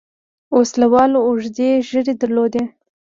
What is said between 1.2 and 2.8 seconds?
اوږدې ږيرې درلودې.